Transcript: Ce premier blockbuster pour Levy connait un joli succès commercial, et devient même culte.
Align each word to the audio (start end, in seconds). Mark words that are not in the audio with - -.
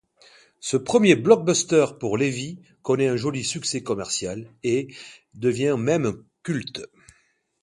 Ce 0.59 0.77
premier 0.77 1.13
blockbuster 1.15 1.85
pour 1.99 2.17
Levy 2.17 2.57
connait 2.81 3.07
un 3.09 3.17
joli 3.17 3.43
succès 3.43 3.83
commercial, 3.83 4.51
et 4.63 4.87
devient 5.35 5.75
même 5.77 6.23
culte. 6.41 6.81